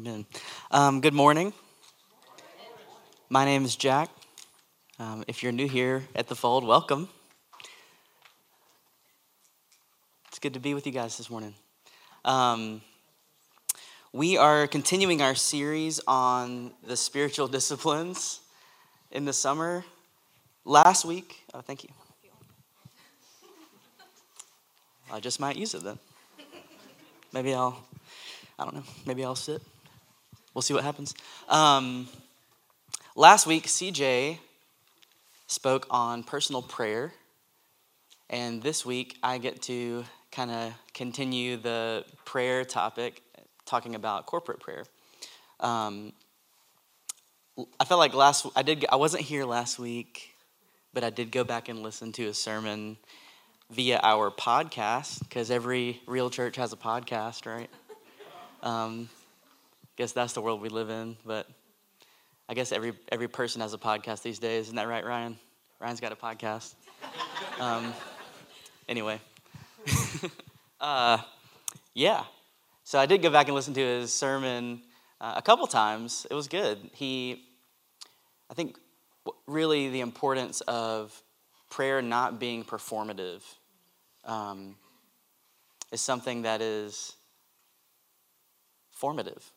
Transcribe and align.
Amen. 0.00 0.24
Um, 0.70 1.02
good 1.02 1.12
morning. 1.12 1.52
My 3.28 3.44
name 3.44 3.66
is 3.66 3.76
Jack. 3.76 4.08
Um, 4.98 5.24
if 5.28 5.42
you're 5.42 5.52
new 5.52 5.68
here 5.68 6.04
at 6.14 6.26
the 6.26 6.34
Fold, 6.34 6.66
welcome. 6.66 7.06
It's 10.28 10.38
good 10.38 10.54
to 10.54 10.58
be 10.58 10.72
with 10.72 10.86
you 10.86 10.92
guys 10.92 11.18
this 11.18 11.28
morning. 11.28 11.54
Um, 12.24 12.80
we 14.10 14.38
are 14.38 14.66
continuing 14.66 15.20
our 15.20 15.34
series 15.34 16.00
on 16.06 16.72
the 16.82 16.96
spiritual 16.96 17.46
disciplines 17.58 18.40
in 19.10 19.26
the 19.26 19.34
summer. 19.34 19.84
Last 20.64 21.04
week, 21.04 21.42
oh, 21.52 21.60
thank 21.60 21.84
you. 21.84 21.90
I 25.12 25.20
just 25.20 25.40
might 25.40 25.56
use 25.56 25.74
it 25.74 25.84
then. 25.84 25.98
Maybe 27.34 27.52
I'll, 27.52 27.84
I 28.58 28.64
don't 28.64 28.76
know, 28.76 28.84
maybe 29.04 29.26
I'll 29.26 29.36
sit. 29.36 29.60
We'll 30.54 30.62
see 30.62 30.74
what 30.74 30.84
happens. 30.84 31.14
Um, 31.48 32.08
last 33.14 33.46
week, 33.46 33.66
CJ 33.66 34.38
spoke 35.46 35.86
on 35.90 36.22
personal 36.22 36.62
prayer. 36.62 37.12
And 38.28 38.62
this 38.62 38.84
week, 38.86 39.16
I 39.22 39.38
get 39.38 39.62
to 39.62 40.04
kind 40.32 40.50
of 40.50 40.72
continue 40.94 41.56
the 41.56 42.04
prayer 42.24 42.64
topic, 42.64 43.22
talking 43.64 43.94
about 43.94 44.26
corporate 44.26 44.60
prayer. 44.60 44.84
Um, 45.60 46.12
I 47.78 47.84
felt 47.84 47.98
like 47.98 48.14
last 48.14 48.46
I 48.56 48.62
did 48.62 48.86
I 48.90 48.96
wasn't 48.96 49.24
here 49.24 49.44
last 49.44 49.78
week, 49.78 50.34
but 50.94 51.04
I 51.04 51.10
did 51.10 51.30
go 51.30 51.44
back 51.44 51.68
and 51.68 51.82
listen 51.82 52.12
to 52.12 52.26
a 52.26 52.34
sermon 52.34 52.96
via 53.70 54.00
our 54.02 54.30
podcast 54.30 55.20
because 55.20 55.50
every 55.50 56.00
real 56.06 56.30
church 56.30 56.56
has 56.56 56.72
a 56.72 56.76
podcast, 56.76 57.46
right? 57.46 57.70
Um, 58.62 59.08
guess 60.00 60.12
that's 60.12 60.32
the 60.32 60.40
world 60.40 60.62
we 60.62 60.70
live 60.70 60.88
in, 60.88 61.14
but 61.26 61.46
I 62.48 62.54
guess 62.54 62.72
every 62.72 62.94
every 63.12 63.28
person 63.28 63.60
has 63.60 63.74
a 63.74 63.78
podcast 63.78 64.22
these 64.22 64.38
days. 64.38 64.64
Isn't 64.64 64.76
that 64.76 64.88
right, 64.88 65.04
Ryan? 65.04 65.38
Ryan's 65.78 66.00
got 66.00 66.10
a 66.10 66.16
podcast. 66.16 66.74
Um, 67.58 67.92
anyway, 68.88 69.20
uh, 70.80 71.18
yeah. 71.92 72.24
So 72.84 72.98
I 72.98 73.04
did 73.04 73.20
go 73.20 73.28
back 73.28 73.48
and 73.48 73.54
listen 73.54 73.74
to 73.74 73.80
his 73.80 74.14
sermon 74.14 74.80
uh, 75.20 75.34
a 75.36 75.42
couple 75.42 75.66
times. 75.66 76.26
It 76.30 76.34
was 76.34 76.48
good. 76.48 76.78
He, 76.94 77.44
I 78.48 78.54
think, 78.54 78.78
really 79.46 79.90
the 79.90 80.00
importance 80.00 80.62
of 80.62 81.22
prayer 81.68 82.00
not 82.00 82.40
being 82.40 82.64
performative 82.64 83.42
um, 84.24 84.76
is 85.92 86.00
something 86.00 86.42
that 86.42 86.62
is 86.62 87.14
formative. 88.92 89.52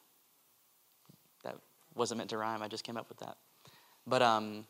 That 1.43 1.57
wasn't 1.95 2.19
meant 2.19 2.29
to 2.31 2.37
rhyme, 2.37 2.61
I 2.61 2.67
just 2.67 2.83
came 2.83 2.97
up 2.97 3.09
with 3.09 3.19
that. 3.19 3.37
But 4.05 4.21
um, 4.21 4.65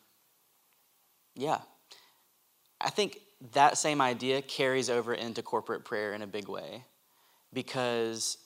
yeah, 1.36 1.60
I 2.80 2.90
think 2.90 3.20
that 3.54 3.78
same 3.78 4.02
idea 4.02 4.42
carries 4.42 4.90
over 4.90 5.14
into 5.14 5.42
corporate 5.42 5.86
prayer 5.86 6.14
in 6.14 6.22
a 6.22 6.28
big 6.28 6.48
way 6.48 6.84
because 7.52 8.38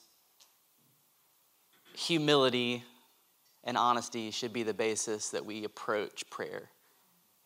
humility 1.93 2.83
and 3.63 3.77
honesty 3.77 4.31
should 4.31 4.53
be 4.53 4.63
the 4.63 4.73
basis 4.73 5.29
that 5.29 5.45
we 5.45 5.63
approach 5.63 6.29
prayer 6.29 6.69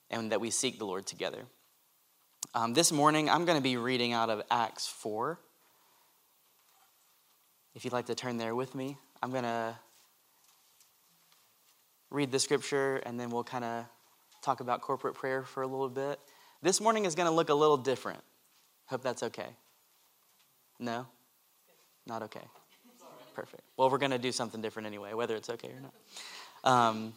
and 0.09 0.31
that 0.31 0.41
we 0.41 0.49
seek 0.49 0.77
the 0.77 0.85
Lord 0.85 1.05
together. 1.05 1.43
Um, 2.53 2.73
this 2.73 2.91
morning, 2.91 3.29
I'm 3.29 3.45
going 3.45 3.57
to 3.57 3.63
be 3.63 3.77
reading 3.77 4.11
out 4.11 4.29
of 4.29 4.41
Acts 4.51 4.85
4. 4.85 5.39
If 7.73 7.85
you'd 7.85 7.93
like 7.93 8.07
to 8.07 8.15
turn 8.15 8.37
there 8.37 8.53
with 8.53 8.75
me, 8.75 8.97
I'm 9.23 9.31
going 9.31 9.45
to 9.45 9.75
read 12.11 12.31
the 12.31 12.39
scripture 12.39 12.97
and 12.97 13.19
then 13.19 13.31
we'll 13.31 13.43
kind 13.43 13.63
of 13.63 13.85
talk 14.43 14.59
about 14.59 14.81
corporate 14.81 15.15
prayer 15.15 15.43
for 15.43 15.63
a 15.63 15.67
little 15.67 15.89
bit. 15.89 16.19
This 16.61 16.79
morning 16.79 17.05
is 17.05 17.15
going 17.15 17.27
to 17.27 17.33
look 17.33 17.49
a 17.49 17.53
little 17.55 17.77
different. 17.77 18.19
Hope 18.85 19.01
that's 19.01 19.23
okay. 19.23 19.47
No? 20.79 21.07
Not 22.05 22.21
okay. 22.23 22.43
Perfect. 23.33 23.63
Well, 23.77 23.89
we're 23.89 23.97
going 23.97 24.11
to 24.11 24.19
do 24.19 24.31
something 24.31 24.61
different 24.61 24.87
anyway, 24.87 25.13
whether 25.13 25.35
it's 25.35 25.49
okay 25.49 25.69
or 25.69 25.81
not. 25.81 26.69
Um, 26.69 27.13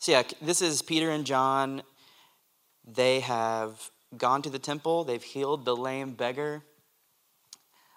so, 0.00 0.12
yeah, 0.12 0.22
this 0.42 0.60
is 0.60 0.82
Peter 0.82 1.10
and 1.10 1.24
John. 1.24 1.82
They 2.86 3.20
have 3.20 3.90
gone 4.18 4.42
to 4.42 4.50
the 4.50 4.58
temple, 4.58 5.04
they've 5.04 5.22
healed 5.22 5.64
the 5.64 5.76
lame 5.76 6.14
beggar. 6.14 6.62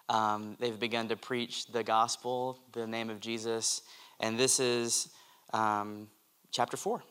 Um, 0.08 0.56
they've 0.58 0.78
begun 0.78 1.08
to 1.08 1.16
preach 1.16 1.66
the 1.66 1.82
gospel, 1.82 2.58
the 2.72 2.86
name 2.86 3.10
of 3.10 3.20
Jesus. 3.20 3.82
And 4.20 4.38
this 4.38 4.58
is 4.58 5.10
um, 5.52 6.08
chapter 6.50 6.76
4. 6.76 7.02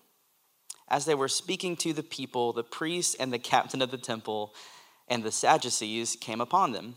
As 0.88 1.06
they 1.06 1.16
were 1.16 1.28
speaking 1.28 1.76
to 1.78 1.94
the 1.94 2.04
people, 2.04 2.54
the 2.54 2.64
priests 2.64 3.16
and 3.16 3.32
the 3.32 3.40
captain 3.40 3.82
of 3.82 3.92
the 3.92 3.98
temple 3.98 4.54
and 5.08 5.24
the 5.24 5.32
Sadducees 5.32 6.16
came 6.20 6.42
upon 6.42 6.72
them, 6.72 6.96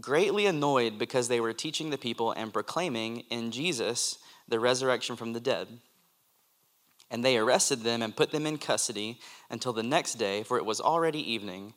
greatly 0.00 0.46
annoyed 0.46 0.98
because 0.98 1.28
they 1.28 1.40
were 1.40 1.52
teaching 1.52 1.90
the 1.90 1.98
people 1.98 2.32
and 2.32 2.52
proclaiming 2.52 3.20
in 3.30 3.50
Jesus 3.50 4.18
the 4.48 4.60
resurrection 4.60 5.16
from 5.16 5.32
the 5.32 5.40
dead. 5.40 5.68
And 7.10 7.22
they 7.22 7.36
arrested 7.36 7.80
them 7.80 8.00
and 8.02 8.16
put 8.16 8.30
them 8.30 8.46
in 8.46 8.56
custody 8.56 9.20
until 9.50 9.74
the 9.74 9.82
next 9.82 10.14
day, 10.14 10.42
for 10.42 10.56
it 10.56 10.64
was 10.64 10.80
already 10.80 11.32
evening. 11.32 11.74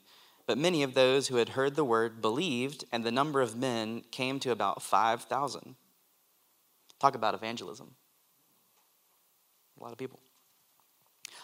But 0.48 0.58
many 0.58 0.84
of 0.84 0.94
those 0.94 1.28
who 1.28 1.36
had 1.38 1.50
heard 1.50 1.76
the 1.76 1.84
word 1.84 2.22
believed, 2.22 2.86
and 2.92 3.04
the 3.04 3.12
number 3.12 3.42
of 3.42 3.58
men 3.58 4.04
came 4.12 4.40
to 4.42 4.52
about 4.52 4.82
5,000. 4.82 5.76
Talk 7.00 7.16
about 7.16 7.34
evangelism. 7.34 7.96
A 9.80 9.84
lot 9.84 9.92
of 9.92 9.98
people. 9.98 10.20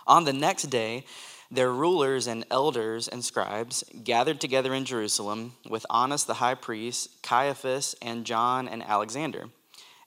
On 0.07 0.23
the 0.23 0.33
next 0.33 0.63
day, 0.63 1.05
their 1.49 1.71
rulers 1.71 2.27
and 2.27 2.45
elders 2.49 3.07
and 3.07 3.23
scribes 3.23 3.83
gathered 4.03 4.39
together 4.39 4.73
in 4.73 4.85
Jerusalem 4.85 5.53
with 5.69 5.85
Annas 5.93 6.23
the 6.23 6.35
high 6.35 6.55
priest, 6.55 7.21
Caiaphas, 7.21 7.95
and 8.01 8.25
John 8.25 8.67
and 8.67 8.81
Alexander, 8.81 9.49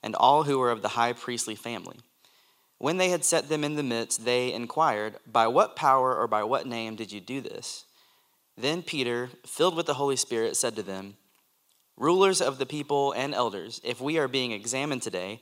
and 0.01 0.15
all 0.15 0.43
who 0.43 0.57
were 0.57 0.71
of 0.71 0.81
the 0.81 0.89
high 0.89 1.13
priestly 1.13 1.55
family. 1.55 1.97
When 2.77 2.97
they 2.97 3.09
had 3.09 3.23
set 3.23 3.47
them 3.47 3.63
in 3.63 3.75
the 3.75 3.83
midst, 3.83 4.25
they 4.25 4.51
inquired, 4.51 5.17
By 5.25 5.47
what 5.47 5.75
power 5.75 6.15
or 6.15 6.27
by 6.27 6.43
what 6.43 6.67
name 6.67 6.95
did 6.95 7.11
you 7.11 7.21
do 7.21 7.41
this? 7.41 7.85
Then 8.57 8.81
Peter, 8.81 9.29
filled 9.45 9.75
with 9.75 9.85
the 9.85 9.95
Holy 9.95 10.15
Spirit, 10.15 10.57
said 10.57 10.75
to 10.75 10.83
them, 10.83 11.15
Rulers 11.97 12.41
of 12.41 12.57
the 12.57 12.65
people 12.65 13.13
and 13.13 13.33
elders, 13.33 13.79
if 13.83 14.01
we 14.01 14.17
are 14.17 14.27
being 14.27 14.51
examined 14.51 15.01
today 15.01 15.41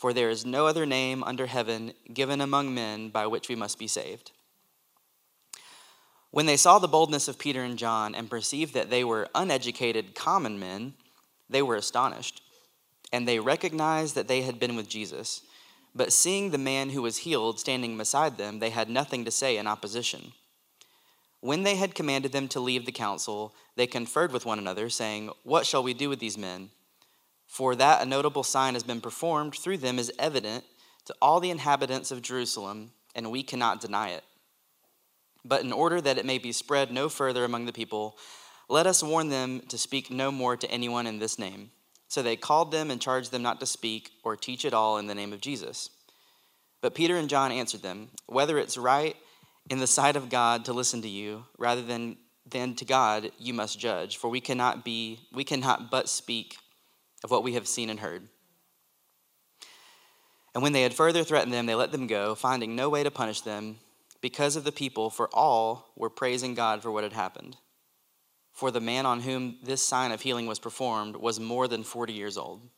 for 0.00 0.14
there 0.14 0.30
is 0.30 0.46
no 0.46 0.66
other 0.66 0.86
name 0.86 1.22
under 1.24 1.44
heaven 1.44 1.92
given 2.14 2.40
among 2.40 2.72
men 2.72 3.10
by 3.10 3.26
which 3.26 3.50
we 3.50 3.54
must 3.54 3.78
be 3.78 3.86
saved. 3.86 4.32
When 6.30 6.46
they 6.46 6.56
saw 6.56 6.78
the 6.78 6.88
boldness 6.88 7.28
of 7.28 7.38
Peter 7.38 7.62
and 7.62 7.76
John 7.76 8.14
and 8.14 8.30
perceived 8.30 8.72
that 8.72 8.88
they 8.88 9.04
were 9.04 9.28
uneducated 9.34 10.14
common 10.14 10.58
men, 10.58 10.94
they 11.50 11.60
were 11.60 11.76
astonished, 11.76 12.40
and 13.12 13.28
they 13.28 13.40
recognized 13.40 14.14
that 14.14 14.26
they 14.26 14.40
had 14.40 14.58
been 14.58 14.74
with 14.74 14.88
Jesus. 14.88 15.42
But 15.94 16.14
seeing 16.14 16.48
the 16.48 16.56
man 16.56 16.88
who 16.88 17.02
was 17.02 17.18
healed 17.18 17.60
standing 17.60 17.98
beside 17.98 18.38
them, 18.38 18.58
they 18.58 18.70
had 18.70 18.88
nothing 18.88 19.26
to 19.26 19.30
say 19.30 19.58
in 19.58 19.66
opposition. 19.66 20.32
When 21.40 21.62
they 21.62 21.76
had 21.76 21.94
commanded 21.94 22.32
them 22.32 22.48
to 22.48 22.60
leave 22.60 22.86
the 22.86 22.92
council, 22.92 23.54
they 23.76 23.86
conferred 23.86 24.32
with 24.32 24.46
one 24.46 24.58
another, 24.58 24.88
saying, 24.88 25.28
What 25.42 25.66
shall 25.66 25.82
we 25.82 25.92
do 25.92 26.08
with 26.08 26.20
these 26.20 26.38
men? 26.38 26.70
For 27.50 27.74
that 27.74 28.00
a 28.00 28.06
notable 28.06 28.44
sign 28.44 28.74
has 28.74 28.84
been 28.84 29.00
performed 29.00 29.56
through 29.56 29.78
them 29.78 29.98
is 29.98 30.12
evident 30.20 30.64
to 31.06 31.14
all 31.20 31.40
the 31.40 31.50
inhabitants 31.50 32.12
of 32.12 32.22
Jerusalem, 32.22 32.92
and 33.12 33.28
we 33.28 33.42
cannot 33.42 33.80
deny 33.80 34.10
it. 34.10 34.22
But 35.44 35.64
in 35.64 35.72
order 35.72 36.00
that 36.00 36.16
it 36.16 36.24
may 36.24 36.38
be 36.38 36.52
spread 36.52 36.92
no 36.92 37.08
further 37.08 37.44
among 37.44 37.66
the 37.66 37.72
people, 37.72 38.16
let 38.68 38.86
us 38.86 39.02
warn 39.02 39.30
them 39.30 39.62
to 39.68 39.76
speak 39.76 40.12
no 40.12 40.30
more 40.30 40.56
to 40.56 40.70
anyone 40.70 41.08
in 41.08 41.18
this 41.18 41.40
name. 41.40 41.72
So 42.06 42.22
they 42.22 42.36
called 42.36 42.70
them 42.70 42.88
and 42.88 43.02
charged 43.02 43.32
them 43.32 43.42
not 43.42 43.58
to 43.58 43.66
speak 43.66 44.10
or 44.22 44.36
teach 44.36 44.64
at 44.64 44.72
all 44.72 44.98
in 44.98 45.08
the 45.08 45.14
name 45.16 45.32
of 45.32 45.40
Jesus. 45.40 45.90
But 46.80 46.94
Peter 46.94 47.16
and 47.16 47.28
John 47.28 47.50
answered 47.50 47.82
them, 47.82 48.10
Whether 48.26 48.58
it's 48.58 48.78
right 48.78 49.16
in 49.68 49.80
the 49.80 49.88
sight 49.88 50.14
of 50.14 50.30
God 50.30 50.66
to 50.66 50.72
listen 50.72 51.02
to 51.02 51.08
you, 51.08 51.46
rather 51.58 51.82
than, 51.82 52.16
than 52.48 52.76
to 52.76 52.84
God, 52.84 53.32
you 53.40 53.52
must 53.52 53.80
judge, 53.80 54.18
for 54.18 54.30
we 54.30 54.40
cannot 54.40 54.84
be 54.84 55.18
we 55.32 55.42
cannot 55.42 55.90
but 55.90 56.08
speak 56.08 56.56
of 57.22 57.30
what 57.30 57.42
we 57.42 57.54
have 57.54 57.68
seen 57.68 57.90
and 57.90 58.00
heard. 58.00 58.28
And 60.54 60.62
when 60.62 60.72
they 60.72 60.82
had 60.82 60.94
further 60.94 61.22
threatened 61.22 61.52
them, 61.52 61.66
they 61.66 61.74
let 61.74 61.92
them 61.92 62.06
go, 62.06 62.34
finding 62.34 62.74
no 62.74 62.88
way 62.88 63.02
to 63.04 63.10
punish 63.10 63.40
them 63.40 63.78
because 64.20 64.56
of 64.56 64.64
the 64.64 64.72
people, 64.72 65.08
for 65.10 65.28
all 65.32 65.92
were 65.96 66.10
praising 66.10 66.54
God 66.54 66.82
for 66.82 66.90
what 66.90 67.04
had 67.04 67.12
happened. 67.12 67.56
For 68.52 68.70
the 68.70 68.80
man 68.80 69.06
on 69.06 69.20
whom 69.20 69.58
this 69.62 69.82
sign 69.82 70.12
of 70.12 70.20
healing 70.20 70.46
was 70.46 70.58
performed 70.58 71.16
was 71.16 71.40
more 71.40 71.68
than 71.68 71.84
40 71.84 72.12
years 72.12 72.36
old. 72.36 72.68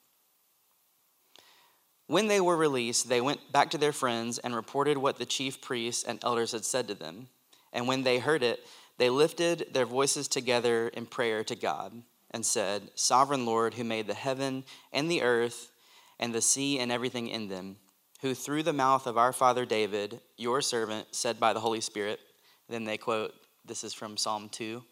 When 2.07 2.29
they 2.29 2.41
were 2.41 2.57
released, 2.57 3.09
they 3.09 3.21
went 3.21 3.53
back 3.53 3.71
to 3.71 3.79
their 3.79 3.93
friends 3.93 4.39
and 4.39 4.55
reported 4.55 4.99
what 4.99 5.19
the 5.19 5.27
chief 5.27 5.61
priests 5.61 6.05
and 6.05 6.23
elders 6.23 6.53
had 6.53 6.65
said 6.65 6.87
to 6.89 6.95
them. 6.95 7.29
And 7.73 7.89
when 7.89 8.03
they 8.03 8.19
heard 8.19 8.43
it, 8.43 8.61
they 8.99 9.09
lifted 9.09 9.69
their 9.73 9.87
voices 9.87 10.29
together 10.29 10.89
in 10.89 11.07
prayer 11.07 11.43
to 11.45 11.57
God 11.57 12.03
and 12.33 12.45
said, 12.45 12.91
Sovereign 12.95 13.45
Lord, 13.45 13.75
who 13.75 13.85
made 13.85 14.07
the 14.07 14.15
heaven 14.15 14.65
and 14.93 15.11
the 15.11 15.23
earth 15.23 15.71
and 16.19 16.35
the 16.35 16.41
sea 16.41 16.79
and 16.79 16.91
everything 16.91 17.29
in 17.29 17.49
them, 17.49 17.77
who 18.21 18.35
through 18.35 18.63
the 18.63 18.73
mouth 18.73 19.07
of 19.07 19.19
our 19.19 19.33
father 19.33 19.65
David, 19.65 20.21
your 20.37 20.61
servant, 20.61 21.09
said 21.11 21.41
by 21.41 21.53
the 21.53 21.61
Holy 21.61 21.81
Spirit, 21.81 22.21
then 22.69 22.85
they 22.85 22.97
quote, 22.97 23.35
this 23.65 23.85
is 23.85 23.95
from 23.95 24.17
Psalm 24.17 24.49
2. 24.49 24.83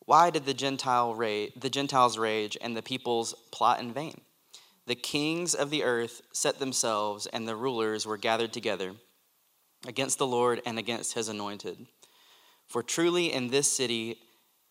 Why 0.00 0.30
did 0.30 0.44
the, 0.44 0.54
Gentile 0.54 1.14
rage, 1.14 1.52
the 1.56 1.70
Gentiles 1.70 2.18
rage 2.18 2.56
and 2.60 2.76
the 2.76 2.82
peoples 2.82 3.34
plot 3.52 3.80
in 3.80 3.92
vain? 3.92 4.20
The 4.86 4.94
kings 4.94 5.54
of 5.54 5.70
the 5.70 5.84
earth 5.84 6.20
set 6.32 6.58
themselves, 6.58 7.26
and 7.26 7.46
the 7.46 7.56
rulers 7.56 8.06
were 8.06 8.16
gathered 8.16 8.52
together 8.52 8.94
against 9.86 10.18
the 10.18 10.26
Lord 10.26 10.60
and 10.66 10.78
against 10.78 11.14
his 11.14 11.28
anointed. 11.28 11.86
For 12.66 12.82
truly 12.82 13.32
in 13.32 13.48
this 13.48 13.70
city 13.70 14.18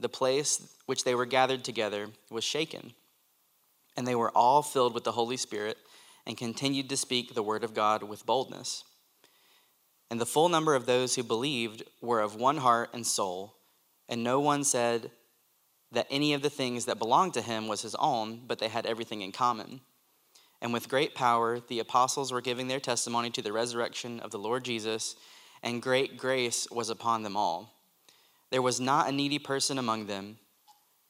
the 0.00 0.08
place 0.08 0.76
which 0.86 1.04
they 1.04 1.14
were 1.14 1.26
gathered 1.26 1.64
together 1.64 2.08
was 2.30 2.44
shaken, 2.44 2.92
and 3.96 4.06
they 4.06 4.14
were 4.14 4.36
all 4.36 4.62
filled 4.62 4.94
with 4.94 5.04
the 5.04 5.12
Holy 5.12 5.36
Spirit 5.36 5.76
and 6.26 6.36
continued 6.36 6.88
to 6.88 6.96
speak 6.96 7.34
the 7.34 7.42
word 7.42 7.64
of 7.64 7.74
God 7.74 8.02
with 8.02 8.26
boldness. 8.26 8.84
And 10.10 10.20
the 10.20 10.26
full 10.26 10.48
number 10.48 10.74
of 10.74 10.86
those 10.86 11.14
who 11.14 11.22
believed 11.22 11.82
were 12.00 12.20
of 12.20 12.36
one 12.36 12.58
heart 12.58 12.90
and 12.92 13.06
soul, 13.06 13.56
and 14.08 14.22
no 14.22 14.40
one 14.40 14.64
said 14.64 15.10
that 15.92 16.06
any 16.10 16.34
of 16.34 16.42
the 16.42 16.50
things 16.50 16.84
that 16.84 16.98
belonged 16.98 17.34
to 17.34 17.42
him 17.42 17.66
was 17.66 17.82
his 17.82 17.94
own, 17.96 18.42
but 18.46 18.58
they 18.58 18.68
had 18.68 18.86
everything 18.86 19.22
in 19.22 19.32
common. 19.32 19.80
And 20.60 20.72
with 20.72 20.88
great 20.88 21.14
power, 21.14 21.60
the 21.60 21.78
apostles 21.78 22.32
were 22.32 22.40
giving 22.40 22.68
their 22.68 22.80
testimony 22.80 23.30
to 23.30 23.42
the 23.42 23.52
resurrection 23.52 24.20
of 24.20 24.30
the 24.30 24.38
Lord 24.38 24.64
Jesus, 24.64 25.16
and 25.62 25.82
great 25.82 26.16
grace 26.18 26.68
was 26.70 26.90
upon 26.90 27.22
them 27.22 27.36
all. 27.36 27.77
There 28.50 28.62
was 28.62 28.80
not 28.80 29.08
a 29.08 29.12
needy 29.12 29.38
person 29.38 29.78
among 29.78 30.06
them, 30.06 30.38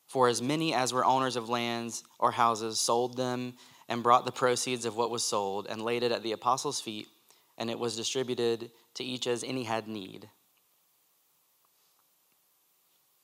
for 0.06 0.28
as 0.28 0.42
many 0.42 0.74
as 0.74 0.92
were 0.92 1.04
owners 1.04 1.36
of 1.36 1.48
lands 1.48 2.02
or 2.18 2.32
houses 2.32 2.80
sold 2.80 3.16
them 3.16 3.54
and 3.88 4.02
brought 4.02 4.24
the 4.24 4.32
proceeds 4.32 4.84
of 4.84 4.96
what 4.96 5.10
was 5.10 5.24
sold 5.24 5.66
and 5.68 5.82
laid 5.82 6.02
it 6.02 6.12
at 6.12 6.22
the 6.22 6.32
apostles' 6.32 6.80
feet, 6.80 7.08
and 7.56 7.70
it 7.70 7.78
was 7.78 7.96
distributed 7.96 8.70
to 8.94 9.04
each 9.04 9.26
as 9.26 9.44
any 9.44 9.64
had 9.64 9.86
need. 9.86 10.28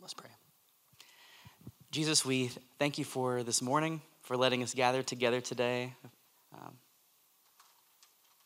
Let's 0.01 0.15
pray. 0.15 0.31
Jesus, 1.91 2.25
we 2.25 2.51
thank 2.79 2.99
you 2.99 3.05
for 3.05 3.43
this 3.43 3.63
morning, 3.63 4.03
for 4.23 4.37
letting 4.37 4.63
us 4.63 4.75
gather 4.75 5.03
together 5.03 5.41
today 5.41 5.95
um, 6.53 6.75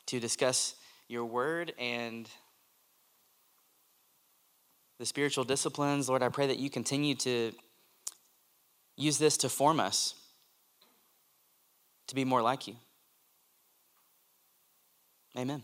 to 0.06 0.20
discuss 0.20 0.74
your 1.08 1.24
word 1.24 1.72
and 1.78 2.28
the 4.98 5.06
spiritual 5.06 5.44
disciplines. 5.44 6.08
Lord, 6.08 6.22
I 6.22 6.28
pray 6.28 6.48
that 6.48 6.58
you 6.58 6.70
continue 6.70 7.14
to 7.16 7.52
use 8.96 9.18
this 9.18 9.36
to 9.38 9.48
form 9.48 9.78
us 9.78 10.14
to 12.08 12.14
be 12.14 12.24
more 12.24 12.42
like 12.42 12.66
you. 12.66 12.74
Amen. 15.36 15.62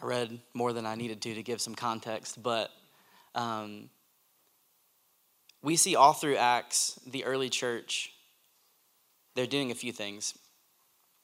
I 0.00 0.06
read 0.06 0.38
more 0.54 0.72
than 0.72 0.86
I 0.86 0.94
needed 0.94 1.20
to 1.22 1.34
to 1.34 1.42
give 1.42 1.60
some 1.60 1.74
context, 1.74 2.40
but 2.40 2.70
um, 3.34 3.90
we 5.60 5.74
see 5.74 5.96
all 5.96 6.12
through 6.12 6.36
Acts 6.36 7.00
the 7.04 7.24
early 7.24 7.50
church 7.50 8.12
they're 9.38 9.46
doing 9.46 9.70
a 9.70 9.74
few 9.76 9.92
things. 9.92 10.36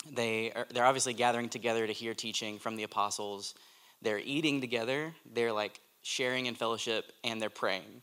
They 0.08 0.52
are, 0.52 0.69
they're 0.72 0.84
obviously 0.84 1.14
gathering 1.14 1.49
together 1.49 1.84
to 1.84 1.93
hear 1.93 2.14
teaching 2.14 2.61
from 2.61 2.76
the 2.76 2.84
apostles. 2.84 3.56
They're 4.02 4.20
eating 4.20 4.61
together. 4.61 5.12
They're 5.34 5.52
like 5.52 5.81
sharing 6.02 6.46
in 6.46 6.55
fellowship, 6.55 7.11
and 7.25 7.43
they're 7.43 7.50
praying. 7.50 8.02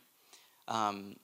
Um, 0.68 1.16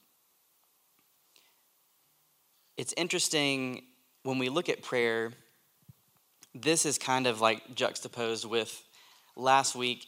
it's 2.79 2.95
interesting 2.97 3.83
when 4.23 4.39
we 4.39 4.49
look 4.49 4.71
at 4.71 4.81
prayer. 4.81 5.33
This 6.55 6.87
is 6.87 6.97
kind 6.97 7.27
of 7.27 7.43
like 7.43 7.75
juxtaposed 7.75 8.47
with 8.47 8.83
last 9.37 9.77
week. 9.77 10.07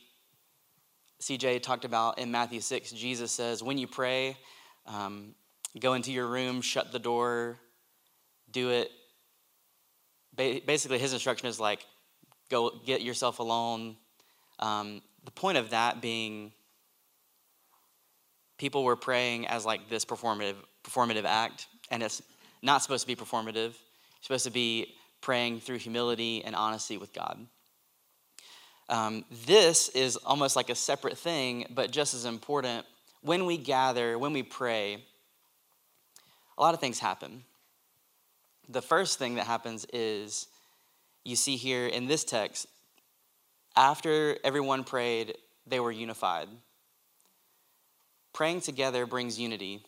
CJ 1.20 1.62
talked 1.62 1.84
about 1.84 2.18
in 2.18 2.30
Matthew 2.30 2.62
6, 2.62 2.92
Jesus 2.92 3.30
says, 3.30 3.62
When 3.62 3.76
you 3.76 3.86
pray, 3.86 4.38
um, 4.86 5.34
go 5.78 5.92
into 5.92 6.12
your 6.12 6.28
room, 6.28 6.62
shut 6.62 6.92
the 6.92 6.98
door, 6.98 7.58
do 8.52 8.70
it. 8.70 8.90
Basically, 10.36 10.98
his 10.98 11.12
instruction 11.12 11.48
is 11.48 11.60
like, 11.60 11.84
go 12.50 12.70
get 12.84 13.02
yourself 13.02 13.38
alone. 13.38 13.96
Um, 14.58 15.02
the 15.24 15.30
point 15.30 15.58
of 15.58 15.70
that 15.70 16.00
being, 16.00 16.52
people 18.58 18.84
were 18.84 18.96
praying 18.96 19.46
as 19.46 19.64
like 19.64 19.88
this 19.88 20.04
performative 20.04 20.56
performative 20.82 21.24
act, 21.24 21.66
and 21.90 22.02
it's 22.02 22.22
not 22.62 22.82
supposed 22.82 23.02
to 23.02 23.06
be 23.06 23.16
performative. 23.16 23.74
It's 24.16 24.26
supposed 24.26 24.44
to 24.44 24.50
be 24.50 24.94
praying 25.20 25.60
through 25.60 25.78
humility 25.78 26.42
and 26.44 26.54
honesty 26.54 26.96
with 26.96 27.12
God. 27.12 27.46
Um, 28.88 29.24
this 29.46 29.88
is 29.90 30.16
almost 30.16 30.56
like 30.56 30.70
a 30.70 30.74
separate 30.74 31.18
thing, 31.18 31.66
but 31.70 31.90
just 31.90 32.14
as 32.14 32.24
important. 32.24 32.86
When 33.22 33.44
we 33.44 33.58
gather, 33.58 34.18
when 34.18 34.32
we 34.32 34.42
pray, 34.42 35.04
a 36.56 36.62
lot 36.62 36.72
of 36.72 36.80
things 36.80 36.98
happen 36.98 37.44
the 38.70 38.82
first 38.82 39.18
thing 39.18 39.34
that 39.34 39.46
happens 39.46 39.84
is 39.92 40.46
you 41.24 41.36
see 41.36 41.56
here 41.56 41.86
in 41.86 42.06
this 42.06 42.24
text, 42.24 42.66
after 43.76 44.36
everyone 44.44 44.84
prayed, 44.84 45.36
they 45.66 45.80
were 45.80 45.92
unified. 45.92 46.48
Praying 48.32 48.60
together 48.60 49.06
brings 49.06 49.38
unity 49.38 49.82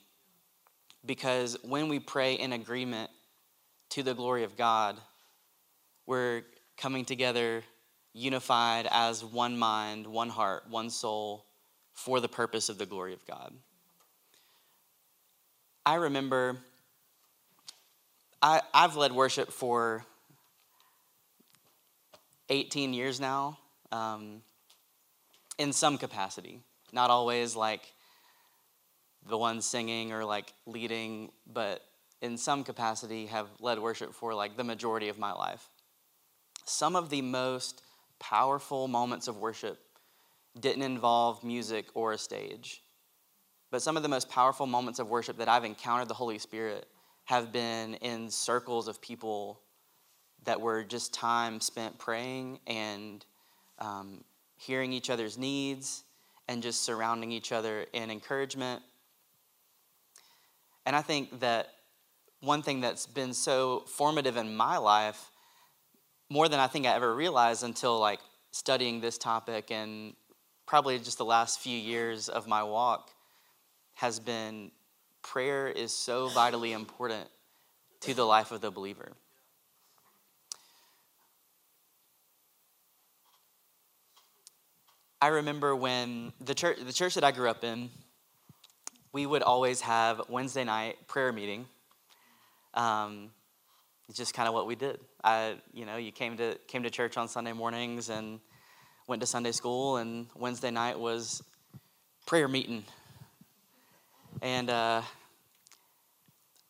because 1.06 1.56
when 1.62 1.88
we 1.88 2.00
pray 2.00 2.34
in 2.34 2.52
agreement 2.52 3.10
to 3.90 4.02
the 4.02 4.14
glory 4.14 4.44
of 4.44 4.56
God, 4.56 4.96
we're 6.06 6.42
coming 6.76 7.04
together 7.04 7.62
unified 8.12 8.88
as 8.90 9.24
one 9.24 9.56
mind, 9.56 10.06
one 10.06 10.28
heart, 10.28 10.64
one 10.68 10.90
soul 10.90 11.46
for 11.92 12.20
the 12.20 12.28
purpose 12.28 12.68
of 12.68 12.78
the 12.78 12.86
glory 12.86 13.12
of 13.12 13.24
God. 13.26 13.52
I 15.86 15.94
remember 15.94 16.58
I, 18.42 18.60
I've 18.74 18.96
led 18.96 19.12
worship 19.12 19.52
for 19.52 20.04
18 22.48 22.92
years 22.92 23.20
now 23.20 23.58
um, 23.92 24.42
in 25.58 25.72
some 25.72 25.96
capacity. 25.96 26.60
Not 26.92 27.08
always 27.08 27.54
like 27.54 27.82
the 29.28 29.38
one 29.38 29.62
singing 29.62 30.12
or 30.12 30.24
like 30.24 30.52
leading, 30.66 31.30
but 31.46 31.82
in 32.20 32.36
some 32.36 32.64
capacity 32.64 33.26
have 33.26 33.46
led 33.60 33.78
worship 33.78 34.12
for 34.12 34.34
like 34.34 34.56
the 34.56 34.64
majority 34.64 35.08
of 35.08 35.18
my 35.18 35.32
life. 35.32 35.68
Some 36.64 36.96
of 36.96 37.10
the 37.10 37.22
most 37.22 37.82
powerful 38.18 38.88
moments 38.88 39.28
of 39.28 39.38
worship 39.38 39.78
didn't 40.58 40.82
involve 40.82 41.44
music 41.44 41.86
or 41.94 42.12
a 42.12 42.18
stage. 42.18 42.82
But 43.70 43.82
some 43.82 43.96
of 43.96 44.02
the 44.02 44.08
most 44.08 44.28
powerful 44.28 44.66
moments 44.66 44.98
of 44.98 45.08
worship 45.08 45.38
that 45.38 45.48
I've 45.48 45.64
encountered 45.64 46.08
the 46.08 46.14
Holy 46.14 46.38
Spirit 46.38 46.86
have 47.32 47.50
been 47.50 47.94
in 47.94 48.28
circles 48.28 48.88
of 48.88 49.00
people 49.00 49.58
that 50.44 50.60
were 50.60 50.84
just 50.84 51.14
time 51.14 51.62
spent 51.62 51.96
praying 51.96 52.58
and 52.66 53.24
um, 53.78 54.22
hearing 54.58 54.92
each 54.92 55.08
other's 55.08 55.38
needs 55.38 56.04
and 56.46 56.62
just 56.62 56.82
surrounding 56.82 57.32
each 57.32 57.50
other 57.50 57.86
in 57.94 58.10
encouragement. 58.10 58.82
And 60.84 60.94
I 60.94 61.00
think 61.00 61.40
that 61.40 61.68
one 62.40 62.60
thing 62.60 62.82
that's 62.82 63.06
been 63.06 63.32
so 63.32 63.84
formative 63.86 64.36
in 64.36 64.54
my 64.54 64.76
life, 64.76 65.30
more 66.28 66.50
than 66.50 66.60
I 66.60 66.66
think 66.66 66.84
I 66.84 66.94
ever 66.94 67.14
realized 67.14 67.62
until 67.62 67.98
like 67.98 68.20
studying 68.50 69.00
this 69.00 69.16
topic 69.16 69.70
and 69.70 70.12
probably 70.66 70.98
just 70.98 71.16
the 71.16 71.24
last 71.24 71.60
few 71.60 71.78
years 71.78 72.28
of 72.28 72.46
my 72.46 72.62
walk, 72.62 73.08
has 73.94 74.20
been 74.20 74.70
prayer 75.22 75.68
is 75.68 75.92
so 75.92 76.28
vitally 76.28 76.72
important 76.72 77.28
to 78.00 78.14
the 78.14 78.24
life 78.24 78.52
of 78.52 78.60
the 78.60 78.70
believer. 78.70 79.12
I 85.20 85.28
remember 85.28 85.76
when 85.76 86.32
the 86.40 86.52
church, 86.52 86.78
the 86.84 86.92
church 86.92 87.14
that 87.14 87.22
I 87.22 87.30
grew 87.30 87.48
up 87.48 87.62
in, 87.62 87.90
we 89.12 89.24
would 89.24 89.42
always 89.42 89.80
have 89.82 90.20
Wednesday 90.28 90.64
night 90.64 90.96
prayer 91.06 91.32
meeting. 91.32 91.66
Um, 92.74 93.30
it's 94.08 94.18
just 94.18 94.34
kind 94.34 94.48
of 94.48 94.54
what 94.54 94.66
we 94.66 94.74
did. 94.74 94.98
I, 95.22 95.56
you 95.72 95.86
know, 95.86 95.96
you 95.96 96.10
came 96.10 96.36
to 96.38 96.58
came 96.66 96.82
to 96.82 96.90
church 96.90 97.16
on 97.16 97.28
Sunday 97.28 97.52
mornings 97.52 98.08
and 98.08 98.40
went 99.06 99.20
to 99.20 99.26
Sunday 99.26 99.52
school, 99.52 99.98
and 99.98 100.26
Wednesday 100.34 100.70
night 100.70 100.98
was 100.98 101.42
prayer 102.26 102.48
meeting. 102.48 102.84
And 104.40 104.70
uh, 104.70 105.02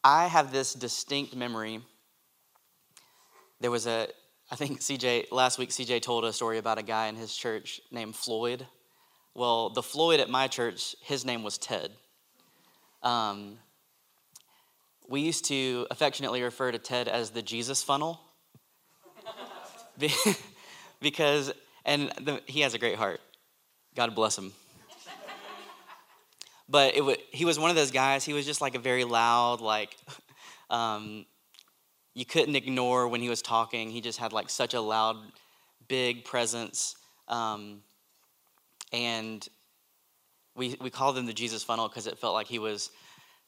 I 0.02 0.26
have 0.26 0.52
this 0.52 0.74
distinct 0.74 1.36
memory. 1.36 1.80
There 3.60 3.70
was 3.70 3.86
a 3.86 4.08
I 4.52 4.54
think 4.54 4.80
CJ, 4.80 5.32
last 5.32 5.58
week, 5.58 5.70
CJ 5.70 6.02
told 6.02 6.26
a 6.26 6.32
story 6.32 6.58
about 6.58 6.76
a 6.76 6.82
guy 6.82 7.06
in 7.06 7.16
his 7.16 7.34
church 7.34 7.80
named 7.90 8.14
Floyd. 8.14 8.66
Well, 9.34 9.70
the 9.70 9.82
Floyd 9.82 10.20
at 10.20 10.28
my 10.28 10.46
church, 10.46 10.94
his 11.00 11.24
name 11.24 11.42
was 11.42 11.56
Ted. 11.56 11.90
Um, 13.02 13.56
we 15.08 15.22
used 15.22 15.46
to 15.46 15.86
affectionately 15.90 16.42
refer 16.42 16.70
to 16.70 16.78
Ted 16.78 17.08
as 17.08 17.30
the 17.30 17.40
Jesus 17.40 17.82
funnel 17.82 18.20
because, 21.00 21.54
and 21.86 22.12
the, 22.20 22.42
he 22.44 22.60
has 22.60 22.74
a 22.74 22.78
great 22.78 22.96
heart. 22.96 23.22
God 23.94 24.14
bless 24.14 24.36
him. 24.36 24.52
But 26.72 26.96
it 26.96 27.20
he 27.32 27.44
was 27.44 27.58
one 27.58 27.68
of 27.68 27.76
those 27.76 27.90
guys, 27.90 28.24
he 28.24 28.32
was 28.32 28.46
just 28.46 28.62
like 28.62 28.74
a 28.74 28.78
very 28.78 29.04
loud, 29.04 29.60
like, 29.60 29.94
um, 30.70 31.26
you 32.14 32.24
couldn't 32.24 32.56
ignore 32.56 33.08
when 33.08 33.20
he 33.20 33.28
was 33.28 33.42
talking. 33.42 33.90
He 33.90 34.00
just 34.00 34.18
had 34.18 34.32
like 34.32 34.48
such 34.48 34.72
a 34.72 34.80
loud, 34.80 35.16
big 35.86 36.24
presence. 36.24 36.96
Um, 37.28 37.82
and 38.90 39.46
we, 40.56 40.74
we 40.80 40.88
called 40.88 41.18
him 41.18 41.26
the 41.26 41.34
Jesus 41.34 41.62
funnel 41.62 41.88
because 41.88 42.06
it 42.06 42.16
felt 42.16 42.32
like 42.32 42.46
he 42.46 42.58
was 42.58 42.90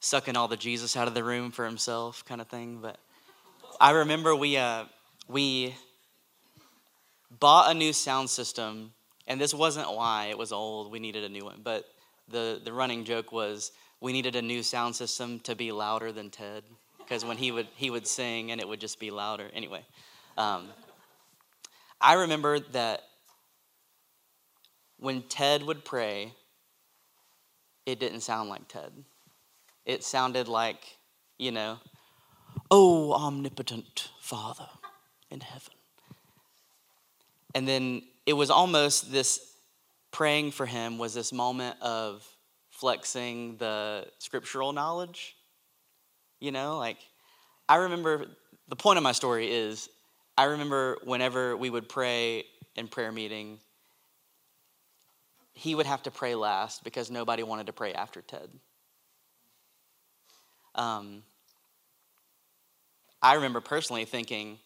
sucking 0.01 0.37
all 0.37 0.47
the 0.47 0.59
Jesus 0.59 0.95
out 0.95 1.09
of 1.09 1.15
the 1.15 1.25
room 1.25 1.51
for 1.51 1.65
himself, 1.65 2.27
kind 2.27 2.43
of 2.43 2.49
thing. 2.49 2.81
But 2.83 2.99
I 3.81 3.93
remember 3.93 4.37
we, 4.37 4.59
uh, 4.59 4.85
we 5.29 5.75
bought 7.31 7.71
a 7.71 7.75
new 7.75 7.95
sound 7.95 8.29
system, 8.29 8.93
and 9.27 9.41
this 9.41 9.55
wasn't 9.55 9.91
why 9.95 10.27
it 10.27 10.37
was 10.37 10.53
old, 10.53 10.93
we 10.93 10.99
needed 10.99 11.25
a 11.25 11.31
new 11.31 11.47
one. 11.47 11.61
But 11.65 11.87
the, 12.29 12.61
the 12.65 12.73
running 12.73 13.05
joke 13.05 13.33
was 13.33 13.73
we 14.01 14.13
needed 14.13 14.37
a 14.37 14.43
new 14.43 14.63
sound 14.63 14.97
system 14.97 15.41
to 15.41 15.55
be 15.55 15.73
louder 15.73 16.13
than 16.13 16.31
Ted 16.31 16.65
because 16.99 17.25
when 17.25 17.37
he 17.37 17.51
would 17.51 17.69
he 17.77 17.91
would 17.91 18.07
sing 18.07 18.51
and 18.51 18.61
it 18.61 18.69
would 18.69 18.81
just 18.81 18.99
be 18.99 19.11
louder. 19.11 19.51
Anyway, 19.55 19.85
um, 20.37 20.69
I 22.01 22.15
remember 22.15 22.61
that 22.61 23.03
when 24.99 25.23
Ted 25.23 25.63
would 25.63 25.85
pray, 25.85 26.33
it 27.87 28.01
didn't 28.01 28.21
sound 28.21 28.49
like 28.49 28.69
Ted. 28.69 28.93
It 29.85 30.03
sounded 30.03 30.49
like, 30.49 30.97
you 31.39 31.53
know, 31.53 31.79
oh 32.71 33.13
omnipotent 33.13 34.11
Father 34.21 34.69
in 35.31 35.41
heaven. 35.41 35.75
And 37.55 37.69
then 37.69 38.03
it 38.27 38.33
was 38.33 38.51
almost 38.51 39.13
this 39.13 39.54
praying 40.15 40.51
for 40.51 40.65
him 40.65 40.97
was 40.97 41.13
this 41.13 41.33
moment 41.33 41.77
of 41.83 42.27
flexing 42.71 43.57
the 43.59 44.07
scriptural 44.19 44.73
knowledge 44.73 45.37
you 46.45 46.53
know, 46.53 46.77
like 46.77 46.99
I 47.71 47.77
remember 47.77 48.27
the 48.69 48.77
point 48.77 48.99
of 48.99 49.03
my 49.03 49.13
story 49.13 49.51
is 49.51 49.89
I 50.37 50.45
remember 50.45 50.99
whenever 51.03 51.57
we 51.57 51.71
would 51.71 51.89
pray 51.89 52.45
in 52.77 52.87
prayer 52.87 53.11
meeting, 53.11 53.61
he 55.55 55.75
would 55.75 55.87
have 55.87 56.03
to 56.03 56.11
pray 56.11 56.35
last 56.35 56.85
because 56.85 57.11
nobody 57.11 57.43
wanted 57.43 57.69
to 57.69 57.73
pray 57.73 57.95
after 57.95 58.21
Ted. 58.21 58.51
Um, 60.75 61.23
I 63.23 63.37
remember 63.37 63.63
personally 63.63 64.05
thinking, 64.05 64.59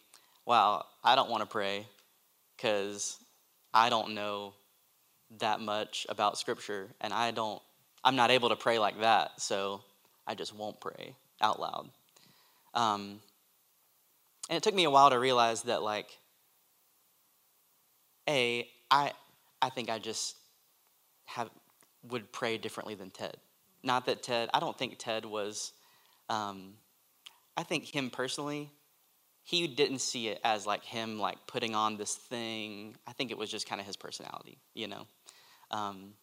wow, 0.47 0.85
I 1.05 1.15
don't 1.15 1.31
want 1.31 1.43
to 1.43 1.49
pray 1.49 1.87
because 2.57 3.19
I 3.73 3.89
don't 3.89 4.17
know 4.17 4.55
that 5.39 5.61
much 5.61 6.07
about 6.09 6.39
Scripture 6.39 6.89
and 7.01 7.13
I 7.13 7.31
don't, 7.31 7.61
I'm 8.03 8.17
not 8.17 8.31
able 8.31 8.49
to 8.49 8.57
pray 8.57 8.79
like 8.79 9.01
that, 9.01 9.41
so 9.41 9.83
I 10.27 10.35
just 10.35 10.55
won't 10.55 10.81
pray 10.81 11.15
out 11.41 11.61
loud. 11.61 11.91
Um, 12.75 13.21
and 14.49 14.57
it 14.57 14.63
took 14.63 14.75
me 14.75 14.85
a 14.85 14.91
while 14.91 15.11
to 15.11 15.19
realize 15.19 15.63
that, 15.63 15.83
like, 15.83 16.07
a, 18.29 18.69
I, 18.91 19.13
I 19.61 19.71
think 19.71 19.91
I 19.91 19.99
just 19.99 20.37
have 21.27 21.51
would 22.09 22.33
pray 22.33 22.57
differently 22.57 22.95
than 22.95 23.11
Ted. 23.11 23.37
Not 23.83 24.07
that 24.07 24.23
Ted, 24.23 24.49
I 24.55 24.61
don't 24.61 24.77
think 24.79 24.97
Ted 24.99 25.25
was. 25.25 25.73
Um, 26.29 26.75
I 27.57 27.63
think 27.63 27.85
him 27.85 28.11
personally, 28.11 28.71
he 29.43 29.67
didn't 29.67 30.01
see 30.01 30.29
it 30.29 30.41
as 30.45 30.67
like 30.67 30.85
him 30.85 31.19
like 31.19 31.39
putting 31.47 31.75
on 31.75 31.97
this 31.97 32.15
thing. 32.15 32.97
I 33.07 33.13
think 33.13 33.31
it 33.31 33.39
was 33.39 33.51
just 33.51 33.69
kind 33.69 33.81
of 33.81 33.87
his 33.87 33.97
personality, 33.97 34.59
you 34.75 34.87
know. 34.87 35.07
Um, 35.71 36.15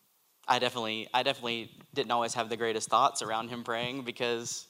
I 0.47 0.59
definitely, 0.59 1.07
I 1.13 1.23
definitely 1.23 1.71
didn't 1.93 2.11
always 2.11 2.33
have 2.33 2.49
the 2.49 2.57
greatest 2.57 2.89
thoughts 2.89 3.21
around 3.21 3.49
him 3.49 3.63
praying 3.63 4.03
because 4.03 4.67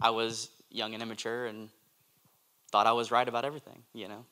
I 0.00 0.10
was 0.10 0.50
young 0.70 0.94
and 0.94 1.02
immature 1.02 1.46
and 1.46 1.68
thought 2.70 2.86
I 2.86 2.92
was 2.92 3.10
right 3.10 3.26
about 3.26 3.44
everything, 3.44 3.82
you 3.92 4.08
know. 4.08 4.24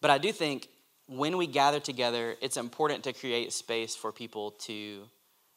But 0.00 0.10
I 0.10 0.18
do 0.18 0.32
think 0.32 0.68
when 1.06 1.36
we 1.36 1.46
gather 1.46 1.80
together, 1.80 2.36
it's 2.40 2.56
important 2.56 3.04
to 3.04 3.12
create 3.12 3.52
space 3.52 3.96
for 3.96 4.12
people 4.12 4.52
to 4.52 5.02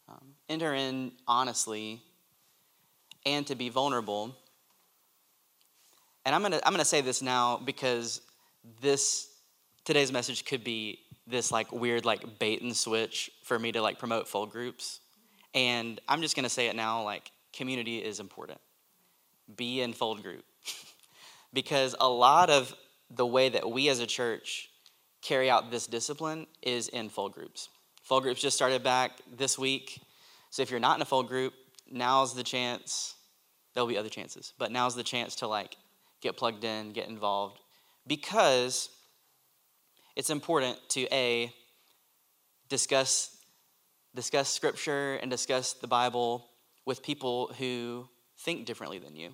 um, 0.10 0.34
enter 0.50 0.74
in 0.74 1.12
honestly 1.28 2.02
and 3.26 3.46
to 3.48 3.56
be 3.56 3.70
vulnerable. 3.70 4.36
And 6.26 6.34
I'm 6.34 6.42
gonna 6.42 6.60
I'm 6.66 6.74
gonna 6.74 6.86
say 6.86 7.02
this 7.02 7.22
now 7.22 7.58
because 7.64 8.22
this 8.82 9.30
today's 9.84 10.12
message 10.12 10.46
could 10.46 10.64
be 10.64 11.00
this 11.32 11.52
like 11.52 11.72
weird 11.72 12.06
like 12.06 12.40
bait 12.40 12.62
and 12.62 12.76
switch 12.76 13.32
for 13.44 13.58
me 13.58 13.72
to 13.72 13.82
like 13.82 14.00
promote 14.00 14.28
fold 14.28 14.52
groups. 14.52 15.00
And 15.54 16.00
I'm 16.08 16.22
just 16.22 16.36
gonna 16.36 16.50
say 16.50 16.68
it 16.68 16.76
now, 16.76 17.04
like 17.04 17.32
community 17.54 17.98
is 17.98 18.20
important. 18.20 18.60
Be 19.56 19.82
in 19.82 19.94
fold 19.94 20.22
group. 20.22 20.46
because 21.54 21.96
a 22.00 22.10
lot 22.10 22.50
of 22.50 22.74
the 23.10 23.26
way 23.26 23.50
that 23.50 23.70
we 23.70 23.90
as 23.90 24.00
a 24.00 24.08
church 24.08 24.70
carry 25.22 25.50
out 25.50 25.72
this 25.72 25.88
discipline 25.88 26.48
is 26.62 26.88
in 26.88 27.10
fold 27.10 27.34
groups. 27.34 27.70
Fold 28.04 28.24
groups 28.24 28.42
just 28.42 28.56
started 28.56 28.84
back 28.84 29.12
this 29.36 29.58
week. 29.58 30.02
So 30.50 30.62
if 30.62 30.72
you're 30.72 30.80
not 30.80 30.98
in 30.98 31.02
a 31.02 31.06
fold 31.06 31.28
group, 31.28 31.54
now's 31.90 32.34
the 32.34 32.44
chance. 32.44 33.16
There'll 33.74 33.88
be 33.88 33.98
other 33.98 34.10
chances, 34.10 34.54
but 34.58 34.72
now's 34.72 34.96
the 34.96 35.04
chance 35.04 35.36
to 35.38 35.48
like 35.48 35.78
get 36.22 36.38
plugged 36.38 36.64
in, 36.64 36.92
get 36.92 37.08
involved 37.08 37.60
because 38.08 38.90
it's 40.16 40.30
important 40.30 40.78
to 40.90 41.08
a 41.14 41.54
discuss 42.70 43.38
discuss 44.14 44.50
scripture 44.50 45.16
and 45.22 45.32
discuss 45.32 45.74
the 45.74 45.88
Bible 45.88 46.50
with 46.86 47.02
people 47.02 47.52
who 47.58 48.10
think 48.40 48.66
differently 48.66 49.00
than 49.00 49.16
you. 49.16 49.30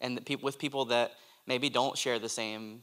And 0.00 0.24
people, 0.24 0.46
with 0.46 0.58
people 0.58 0.86
that 0.86 1.12
maybe 1.46 1.68
don't 1.68 1.98
share 1.98 2.18
the 2.18 2.28
same 2.28 2.82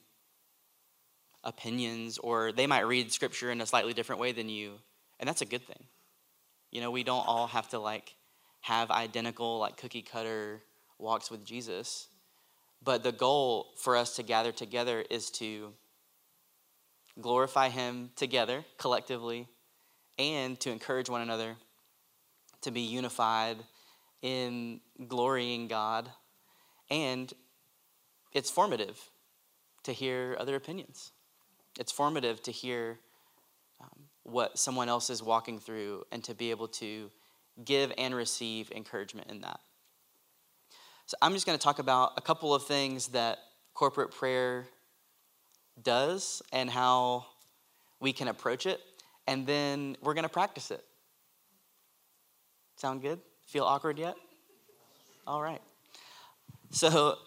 opinions 1.44 2.18
or 2.18 2.52
they 2.52 2.68
might 2.68 2.82
read 2.82 3.12
scripture 3.12 3.52
in 3.52 3.62
a 3.62 3.66
slightly 3.66 3.94
different 3.94 4.20
way 4.20 4.32
than 4.32 4.50
you 4.50 4.74
and 5.20 5.28
that's 5.28 5.42
a 5.42 5.46
good 5.46 5.66
thing. 5.66 5.84
You 6.72 6.82
know 6.82 6.92
we 6.92 7.04
don't 7.04 7.26
all 7.26 7.48
have 7.48 7.70
to 7.70 7.80
like 7.80 8.16
have 8.62 8.92
identical 8.92 9.60
like 9.60 9.78
cookie 9.78 10.02
cutter 10.02 10.62
walks 10.98 11.30
with 11.30 11.46
jesus 11.46 12.08
but 12.84 13.04
the 13.04 13.12
goal 13.12 13.68
for 13.78 13.96
us 13.96 14.16
to 14.16 14.24
gather 14.24 14.52
together 14.52 15.04
is 15.10 15.30
to 15.30 15.74
glorify 17.20 17.70
him 17.70 18.10
together 18.16 18.66
collectively 18.78 19.48
and 20.18 20.60
to 20.60 20.72
encourage 20.72 21.10
one 21.10 21.22
another 21.22 21.56
to 22.62 22.72
be 22.72 22.82
unified 22.82 23.58
in 24.22 24.80
glorying 25.08 25.68
God. 25.68 26.10
And 26.90 27.32
it's 28.34 28.50
formative 28.50 29.00
to 29.84 29.94
hear 29.94 30.36
other 30.40 30.56
opinions. 30.56 31.12
It's 31.80 31.92
formative 31.92 32.42
to 32.44 32.52
hear 32.52 33.00
um, 33.82 34.08
what 34.24 34.58
someone 34.58 34.90
else 34.90 35.10
is 35.10 35.22
walking 35.22 35.60
through 35.60 36.06
and 36.12 36.24
to 36.24 36.34
be 36.34 36.50
able 36.52 36.68
to 36.70 37.12
give 37.64 37.92
and 37.98 38.16
receive 38.16 38.72
encouragement 38.72 39.30
in 39.30 39.42
that. 39.42 39.60
So 41.06 41.16
I'm 41.22 41.34
just 41.34 41.46
going 41.46 41.58
to 41.58 41.64
talk 41.64 41.80
about 41.80 42.14
a 42.18 42.22
couple 42.22 42.54
of 42.54 42.66
things 42.66 43.10
that 43.10 43.38
corporate 43.74 44.12
prayer 44.12 44.68
does 45.82 46.42
and 46.52 46.70
how 46.70 47.26
we 48.00 48.14
can 48.14 48.28
approach 48.28 48.66
it, 48.66 48.80
and 49.28 49.46
then 49.48 49.98
we're 50.02 50.14
to 50.24 50.30
practice 50.30 50.72
it. 50.72 50.84
Sound 52.78 53.02
good? 53.02 53.20
Feel 53.48 53.64
awkward 53.64 53.98
yet? 53.98 54.16
All 55.26 55.42
right. 55.42 55.62
So, 56.72 57.18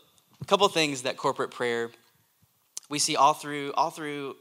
a 0.40 0.44
couple 0.44 0.68
things 0.68 1.02
that 1.02 1.16
corporate 1.16 1.50
prayer 1.50 1.90
we 2.88 2.98
see 2.98 3.16
all 3.16 3.34
through 3.34 3.72
all 3.76 3.90
through 3.90 4.36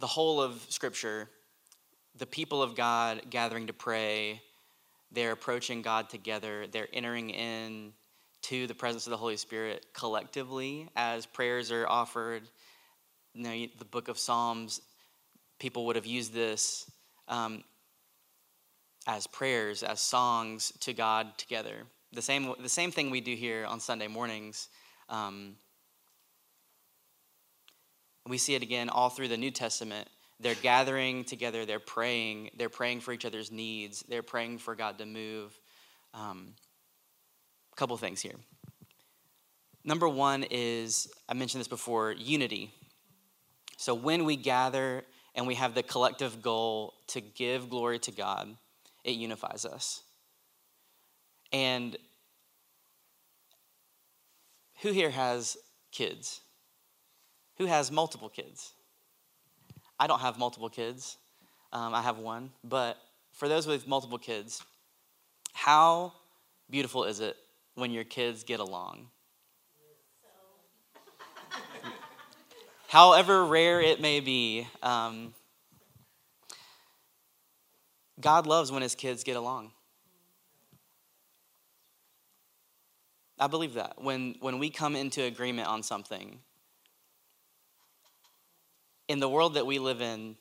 the 0.00 0.06
whole 0.06 0.40
of 0.40 0.64
scripture 0.68 1.28
the 2.16 2.26
people 2.26 2.62
of 2.62 2.76
God 2.76 3.22
gathering 3.30 3.66
to 3.66 3.72
pray 3.72 4.40
they're 5.10 5.32
approaching 5.32 5.82
God 5.82 6.08
together 6.08 6.66
they're 6.66 6.88
entering 6.92 7.30
in 7.30 7.92
to 8.44 8.66
the 8.66 8.74
presence 8.74 9.06
of 9.06 9.10
the 9.10 9.16
Holy 9.16 9.36
Spirit 9.36 9.86
collectively 9.92 10.88
as 10.96 11.26
prayers 11.26 11.70
are 11.70 11.86
offered 11.88 12.42
you 13.34 13.42
know, 13.42 13.66
the 13.78 13.84
book 13.84 14.08
of 14.08 14.18
Psalms 14.18 14.80
people 15.58 15.86
would 15.86 15.96
have 15.96 16.06
used 16.06 16.32
this 16.32 16.90
um, 17.28 17.64
as 19.06 19.26
prayers 19.26 19.82
as 19.82 20.00
songs 20.00 20.72
to 20.80 20.92
God 20.92 21.36
together 21.38 21.84
the 22.14 22.22
same, 22.22 22.54
the 22.60 22.68
same 22.68 22.90
thing 22.90 23.10
we 23.10 23.20
do 23.20 23.34
here 23.34 23.66
on 23.66 23.80
Sunday 23.80 24.08
mornings. 24.08 24.68
Um, 25.08 25.56
we 28.26 28.38
see 28.38 28.54
it 28.54 28.62
again 28.62 28.88
all 28.88 29.10
through 29.10 29.28
the 29.28 29.36
New 29.36 29.50
Testament. 29.50 30.08
They're 30.40 30.54
gathering 30.54 31.24
together, 31.24 31.64
they're 31.64 31.78
praying, 31.78 32.50
they're 32.56 32.68
praying 32.68 33.00
for 33.00 33.12
each 33.12 33.24
other's 33.24 33.50
needs, 33.50 34.04
they're 34.08 34.22
praying 34.22 34.58
for 34.58 34.74
God 34.74 34.98
to 34.98 35.06
move. 35.06 35.58
Um, 36.12 36.54
a 37.74 37.76
couple 37.76 37.96
things 37.96 38.20
here. 38.20 38.36
Number 39.84 40.08
one 40.08 40.44
is, 40.50 41.08
I 41.28 41.34
mentioned 41.34 41.60
this 41.60 41.68
before, 41.68 42.12
unity. 42.12 42.72
So 43.76 43.94
when 43.94 44.24
we 44.24 44.36
gather 44.36 45.02
and 45.34 45.46
we 45.46 45.56
have 45.56 45.74
the 45.74 45.82
collective 45.82 46.40
goal 46.40 46.94
to 47.08 47.20
give 47.20 47.68
glory 47.68 47.98
to 48.00 48.12
God, 48.12 48.56
it 49.02 49.16
unifies 49.16 49.64
us. 49.64 50.02
And 51.52 51.96
who 54.80 54.92
here 54.92 55.10
has 55.10 55.56
kids? 55.90 56.40
Who 57.58 57.66
has 57.66 57.90
multiple 57.90 58.28
kids? 58.28 58.72
I 59.98 60.06
don't 60.06 60.20
have 60.20 60.38
multiple 60.38 60.68
kids. 60.68 61.18
Um, 61.72 61.92
I 61.92 62.02
have 62.02 62.18
one. 62.18 62.50
But 62.62 62.96
for 63.32 63.48
those 63.48 63.66
with 63.66 63.86
multiple 63.88 64.18
kids, 64.18 64.62
how 65.52 66.12
beautiful 66.70 67.04
is 67.04 67.20
it 67.20 67.36
when 67.74 67.90
your 67.90 68.04
kids 68.04 68.44
get 68.44 68.60
along? 68.60 69.08
However 72.88 73.44
rare 73.44 73.80
it 73.80 74.00
may 74.00 74.20
be, 74.20 74.66
um, 74.82 75.34
God 78.20 78.46
loves 78.46 78.70
when 78.70 78.82
his 78.82 78.94
kids 78.94 79.24
get 79.24 79.36
along. 79.36 79.72
I 83.38 83.48
believe 83.48 83.74
that. 83.74 84.00
When, 84.00 84.36
when 84.40 84.58
we 84.58 84.70
come 84.70 84.94
into 84.94 85.22
agreement 85.22 85.68
on 85.68 85.82
something, 85.82 86.38
in 89.08 89.20
the 89.20 89.28
world 89.28 89.54
that 89.54 89.66
we 89.66 89.78
live 89.78 90.00
in, 90.00 90.36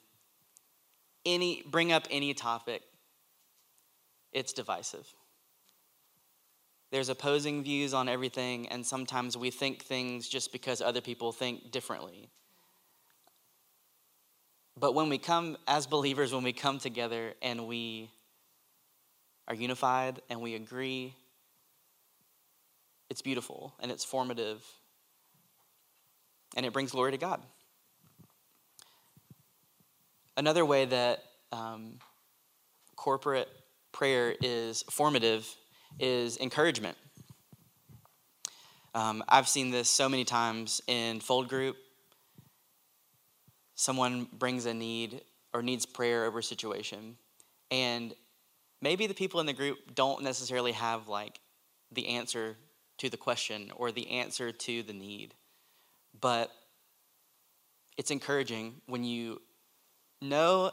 any 1.26 1.64
bring 1.70 1.92
up 1.92 2.08
any 2.12 2.34
topic, 2.34 2.84
it's 4.32 4.54
divisive. 4.54 5.14
There's 6.94 7.10
opposing 7.10 7.64
views 7.64 7.92
on 7.96 8.08
everything, 8.08 8.68
and 8.68 8.86
sometimes 8.86 9.36
we 9.36 9.50
think 9.50 9.82
things 9.82 10.30
just 10.30 10.52
because 10.52 10.80
other 10.80 11.02
people 11.02 11.32
think 11.32 11.72
differently. 11.72 12.30
But 14.80 14.94
when 14.94 15.10
we 15.10 15.18
come 15.18 15.58
as 15.68 15.88
believers, 15.88 16.32
when 16.32 16.44
we 16.44 16.54
come 16.54 16.78
together 16.78 17.34
and 17.42 17.66
we 17.66 18.12
are 19.48 19.56
unified 19.56 20.22
and 20.30 20.40
we 20.40 20.54
agree 20.54 21.16
it's 23.10 23.24
beautiful 23.24 23.74
and 23.80 23.92
it's 23.92 24.06
formative 24.06 24.64
and 26.56 26.64
it 26.64 26.74
brings 26.74 26.92
glory 26.92 27.10
to 27.10 27.18
God. 27.18 27.42
Another 30.38 30.64
way 30.64 30.86
that 30.86 31.24
um, 31.52 31.98
corporate 32.96 33.50
prayer 33.92 34.36
is 34.44 34.84
formative 34.92 35.52
is 36.00 36.38
encouragement. 36.38 36.98
Um, 38.96 39.24
I've 39.28 39.48
seen 39.48 39.72
this 39.72 39.90
so 39.90 40.08
many 40.08 40.24
times 40.24 40.82
in 40.88 41.20
Fold 41.20 41.50
Group. 41.50 41.78
Someone 43.76 44.28
brings 44.32 44.66
a 44.66 44.74
need 44.74 45.22
or 45.54 45.62
needs 45.62 45.86
prayer 45.86 46.26
over 46.26 46.40
a 46.40 46.44
situation, 46.44 47.18
and 47.72 48.14
maybe 48.82 49.08
the 49.08 49.14
people 49.14 49.40
in 49.40 49.46
the 49.46 49.54
group 49.54 49.96
don't 49.96 50.24
necessarily 50.24 50.74
have 50.74 51.08
like 51.08 51.40
the 51.92 52.10
answer 52.10 52.58
to 53.00 53.10
the 53.10 53.18
question 53.18 53.72
or 53.76 53.92
the 53.92 54.10
answer 54.12 54.52
to 54.52 54.84
the 54.84 54.94
need. 54.94 55.34
But 56.20 56.52
it's 57.98 58.12
encouraging 58.12 58.82
when 58.86 59.04
you 59.04 59.42
know 60.22 60.72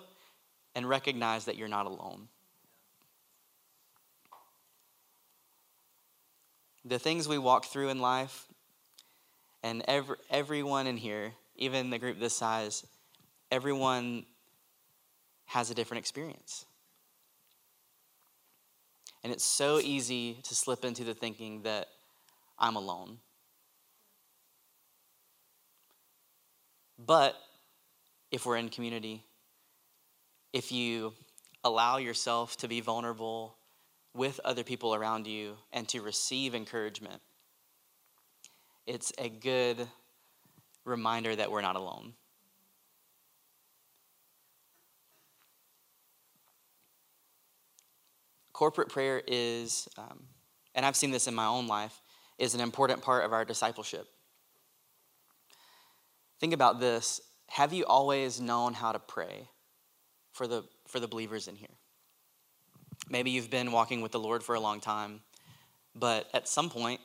and 0.75 0.89
recognize 0.89 1.47
that 1.47 1.57
you're 1.57 1.69
not 1.69 1.87
alone. 1.87 2.29
The 6.91 6.99
things 6.99 7.29
we 7.29 7.39
walk 7.39 7.67
through 7.67 7.91
in 7.91 8.01
life, 8.01 8.49
and 9.63 9.85
every, 9.87 10.17
everyone 10.29 10.89
in 10.89 10.97
here, 10.97 11.35
even 11.55 11.91
the 11.91 12.01
group 12.01 12.19
this 12.19 12.37
size, 12.37 12.85
everyone 13.53 14.27
has 15.45 15.71
a 15.71 15.75
different 15.75 16.01
experience. 16.01 16.67
And 19.23 19.33
it's 19.33 19.45
so 19.45 19.79
easy 19.79 20.41
to 20.43 20.57
slip 20.57 20.85
into 20.85 21.05
the 21.05 21.15
thinking 21.15 21.63
that 21.63 21.87
I'm 22.59 22.75
alone. 22.75 23.19
But 26.99 27.37
if 28.33 28.45
we're 28.45 28.57
in 28.57 28.69
community, 28.69 29.23
if 30.53 30.73
you 30.73 31.13
allow 31.63 31.99
yourself 31.99 32.57
to 32.57 32.67
be 32.67 32.81
vulnerable 32.81 33.55
with 34.15 34.41
other 34.45 34.65
people 34.65 34.95
around 34.95 35.27
you 35.27 35.57
and 35.73 35.89
to 35.89 36.01
receive 36.01 36.55
encouragement, 36.55 37.21
it's 38.87 39.13
a 39.19 39.29
good 39.29 39.87
reminder 40.85 41.37
that 41.37 41.51
we're 41.51 41.61
not 41.61 41.77
alone. 41.77 42.15
Corporate 48.53 48.89
prayer 48.89 49.23
is, 49.27 49.89
um, 49.97 50.25
and 50.75 50.85
I've 50.85 50.97
seen 50.97 51.11
this 51.11 51.27
in 51.27 51.35
my 51.35 51.47
own 51.47 51.67
life, 51.67 52.03
is 52.39 52.55
an 52.55 52.61
important 52.61 53.01
part 53.01 53.25
of 53.25 53.33
our 53.33 53.45
discipleship. 53.45 54.07
Think 56.41 56.53
about 56.53 56.81
this. 56.81 57.21
Have 57.49 57.73
you 57.73 57.85
always 57.85 58.41
known 58.41 58.75
how 58.75 58.93
to 58.93 58.99
pray 58.99 59.49
for 60.33 60.47
the, 60.47 60.65
for 60.87 61.01
the 61.01 61.09
believers 61.09 61.49
in 61.49 61.57
here? 61.57 61.69
Maybe 63.09 63.31
you've 63.31 63.51
been 63.51 63.73
walking 63.73 64.03
with 64.03 64.13
the 64.13 64.21
Lord 64.21 64.43
for 64.43 64.55
a 64.55 64.61
long 64.61 64.81
time, 64.81 65.21
but 65.95 66.29
at 66.33 66.49
some 66.49 66.71
point, 66.71 67.01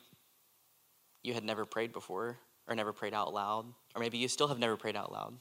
you 1.24 1.34
had 1.34 1.44
never 1.44 1.66
prayed 1.66 1.94
before 1.94 2.38
or 2.68 2.76
never 2.76 2.94
prayed 2.94 3.14
out 3.14 3.34
loud, 3.34 3.66
or 3.96 4.00
maybe 4.00 4.18
you 4.18 4.28
still 4.28 4.48
have 4.48 4.60
never 4.60 4.78
prayed 4.78 4.96
out 4.96 5.12
loud. 5.12 5.36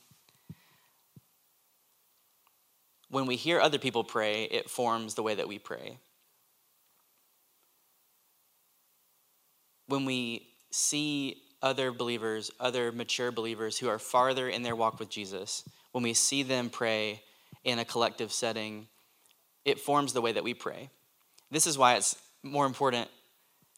When 3.10 3.26
we 3.26 3.36
hear 3.36 3.60
other 3.60 3.78
people 3.78 4.04
pray, 4.04 4.44
it 4.44 4.70
forms 4.70 5.14
the 5.14 5.22
way 5.22 5.34
that 5.34 5.48
we 5.48 5.58
pray. 5.58 5.98
when 9.86 10.04
we 10.04 10.48
see 10.70 11.42
other 11.62 11.92
believers, 11.92 12.50
other 12.60 12.92
mature 12.92 13.30
believers 13.30 13.78
who 13.78 13.88
are 13.88 13.98
farther 13.98 14.48
in 14.48 14.62
their 14.62 14.76
walk 14.76 14.98
with 14.98 15.08
Jesus, 15.08 15.64
when 15.92 16.02
we 16.02 16.14
see 16.14 16.42
them 16.42 16.68
pray 16.68 17.22
in 17.64 17.78
a 17.78 17.84
collective 17.84 18.32
setting, 18.32 18.88
it 19.64 19.80
forms 19.80 20.12
the 20.12 20.20
way 20.20 20.32
that 20.32 20.44
we 20.44 20.54
pray. 20.54 20.90
This 21.50 21.66
is 21.66 21.78
why 21.78 21.96
it's 21.96 22.16
more 22.42 22.66
important 22.66 23.08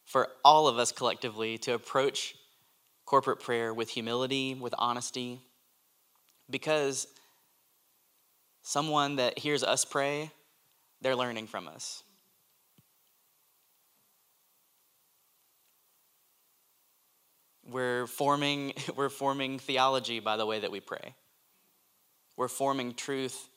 for 0.05 0.29
all 0.44 0.68
of 0.68 0.79
us 0.79 0.92
collectively 0.92 1.59
to 1.59 1.75
approach 1.75 2.35
corporate 3.05 3.40
prayer 3.40 3.72
with 3.72 3.88
humility, 3.88 4.55
with 4.55 4.75
honesty, 4.79 5.40
because 6.51 7.07
someone 8.62 9.16
that 9.16 9.38
hears 9.38 9.62
us 9.62 9.85
pray, 9.85 10.31
they're 11.01 11.16
learning 11.16 11.46
from 11.46 11.68
us. 11.68 12.03
We're 17.68 18.07
forming, 18.07 18.72
we're 18.96 19.09
forming 19.09 19.59
theology 19.59 20.20
by 20.20 20.37
the 20.37 20.46
way 20.46 20.61
that 20.61 20.70
we 20.70 20.81
pray. 20.81 21.14
We're 22.37 22.49
forming 22.49 22.94
truth 22.94 23.49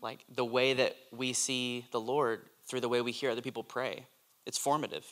like 0.00 0.24
the 0.34 0.44
way 0.44 0.74
that 0.74 0.96
we 1.12 1.32
see 1.32 1.86
the 1.90 2.00
Lord 2.00 2.42
through 2.66 2.80
the 2.80 2.88
way 2.88 3.00
we 3.00 3.12
hear 3.12 3.30
other 3.30 3.42
people 3.42 3.62
pray. 3.62 4.06
It's 4.46 4.58
formative. 4.58 5.06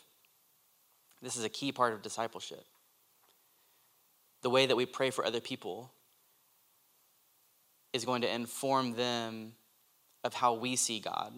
This 1.22 1.36
is 1.36 1.44
a 1.44 1.48
key 1.48 1.72
part 1.72 1.92
of 1.92 2.02
discipleship. 2.02 2.64
The 4.42 4.50
way 4.50 4.66
that 4.66 4.76
we 4.76 4.86
pray 4.86 5.10
for 5.10 5.24
other 5.24 5.40
people 5.40 5.90
is 7.92 8.04
going 8.04 8.22
to 8.22 8.32
inform 8.32 8.94
them 8.94 9.52
of 10.22 10.34
how 10.34 10.54
we 10.54 10.76
see 10.76 11.00
God. 11.00 11.32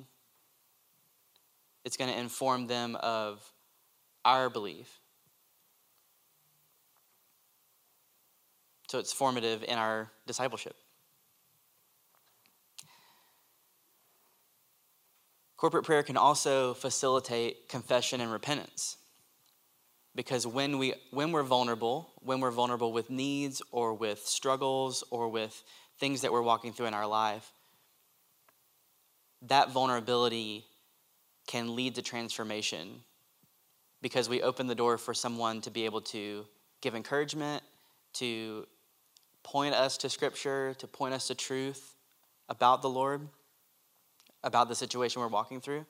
It's 1.85 1.97
going 1.97 2.11
to 2.11 2.19
inform 2.19 2.67
them 2.67 2.97
of 2.97 3.53
our 4.25 4.51
belief. 4.51 5.01
So 8.89 8.99
it's 8.99 9.13
formative 9.13 9.63
in 9.63 9.79
our 9.79 10.11
discipleship. 10.27 10.75
Corporate 15.59 15.85
prayer 15.85 16.05
can 16.05 16.17
also 16.17 16.73
facilitate 16.73 17.69
confession 17.69 18.21
and 18.21 18.31
repentance. 18.31 18.97
Because 20.15 20.47
when, 20.47 20.79
we, 20.79 20.95
when 21.11 21.33
we're 21.33 21.43
vulnerable, 21.43 22.13
when 22.21 22.41
we're 22.41 22.53
vulnerable 22.53 22.93
with 22.93 23.11
needs 23.11 23.61
or 23.73 23.93
with 23.93 24.21
struggles 24.21 25.03
or 25.11 25.29
with 25.29 25.63
things 25.99 26.23
that 26.23 26.33
we're 26.33 26.43
walking 26.43 26.73
through 26.73 26.87
in 26.87 26.95
our 26.95 27.09
life, 27.09 27.53
that 29.43 29.71
vulnerability 29.73 30.65
can 31.49 31.75
lead 31.75 31.97
to 31.97 32.03
transformation 32.03 33.03
because 34.01 34.29
we 34.29 34.43
open 34.43 34.69
the 34.69 34.77
door 34.77 34.97
for 34.97 35.13
someone 35.13 35.61
to 35.61 35.71
be 35.71 35.85
able 35.87 36.01
to 36.01 36.47
give 36.81 36.95
encouragement, 36.95 37.65
to 38.13 38.65
point 39.43 39.75
us 39.75 39.99
to 39.99 40.09
Scripture, 40.09 40.75
to 40.79 40.87
point 40.87 41.15
us 41.15 41.27
to 41.29 41.35
truth 41.35 41.95
about 42.49 42.81
the 42.81 42.89
Lord, 42.89 43.29
about 44.43 44.69
the 44.69 44.75
situation 44.75 45.21
we're 45.21 45.29
walking 45.29 45.61
through. 45.61 45.85